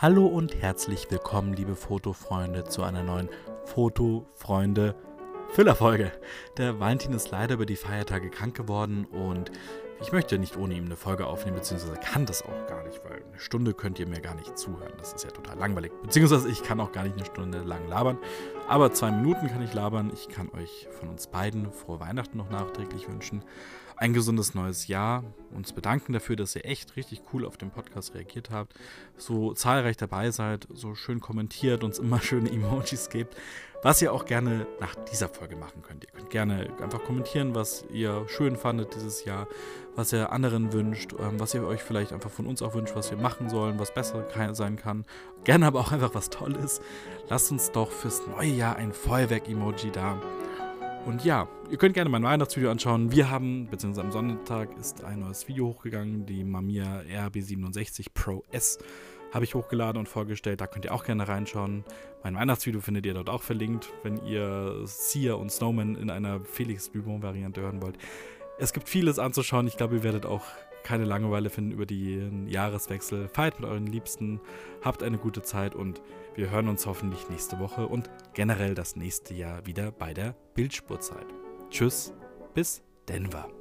[0.00, 3.28] Hallo und herzlich willkommen, liebe Fotofreunde, zu einer neuen
[3.64, 4.94] Fotofreunde
[5.48, 6.12] Füllerfolge.
[6.56, 9.50] Der Valentin ist leider über die Feiertage krank geworden und
[10.00, 13.24] ich möchte nicht ohne ihm eine Folge aufnehmen, beziehungsweise kann das auch gar nicht, weil
[13.28, 14.92] eine Stunde könnt ihr mir gar nicht zuhören.
[14.98, 15.90] Das ist ja total langweilig.
[16.00, 18.18] Beziehungsweise ich kann auch gar nicht eine Stunde lang labern.
[18.68, 20.12] Aber zwei Minuten kann ich labern.
[20.14, 23.42] Ich kann euch von uns beiden frohe Weihnachten noch nachträglich wünschen
[23.98, 28.14] ein gesundes neues Jahr, uns bedanken dafür, dass ihr echt richtig cool auf den Podcast
[28.14, 28.74] reagiert habt,
[29.16, 33.36] so zahlreich dabei seid, so schön kommentiert, uns immer schöne Emojis gebt,
[33.82, 36.04] was ihr auch gerne nach dieser Folge machen könnt.
[36.04, 39.48] Ihr könnt gerne einfach kommentieren, was ihr schön fandet dieses Jahr,
[39.96, 43.10] was ihr anderen wünscht, ähm, was ihr euch vielleicht einfach von uns auch wünscht, was
[43.10, 44.24] wir machen sollen, was besser
[44.54, 45.04] sein kann.
[45.42, 46.80] Gerne aber auch einfach was Tolles.
[47.28, 50.20] Lasst uns doch fürs neue Jahr ein Feuerwerk-Emoji da.
[51.06, 53.10] Und ja, ihr könnt gerne mein Weihnachtsvideo anschauen.
[53.10, 58.78] Wir haben, beziehungsweise am Sonntag ist ein neues Video hochgegangen, die Mamiya RB67 Pro S
[59.32, 60.60] habe ich hochgeladen und vorgestellt.
[60.60, 61.84] Da könnt ihr auch gerne reinschauen.
[62.22, 66.90] Mein Weihnachtsvideo findet ihr dort auch verlinkt, wenn ihr Sia und Snowman in einer Felix
[66.90, 67.98] Dubon-Variante hören wollt.
[68.58, 69.66] Es gibt vieles anzuschauen.
[69.66, 70.42] Ich glaube, ihr werdet auch
[70.88, 73.28] keine Langeweile finden über den Jahreswechsel.
[73.28, 74.40] Feiert mit euren Liebsten,
[74.82, 76.00] habt eine gute Zeit und
[76.34, 81.26] wir hören uns hoffentlich nächste Woche und generell das nächste Jahr wieder bei der Bildspurzeit.
[81.68, 82.14] Tschüss,
[82.54, 83.57] bis Denver.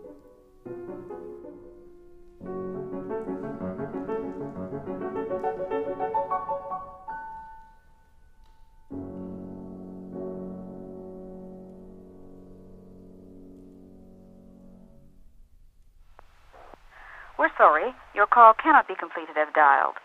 [17.38, 20.02] We're sorry, your call cannot be completed as dialed.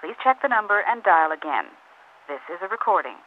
[0.00, 1.66] Please check the number and dial again.
[2.30, 3.18] This is a recording.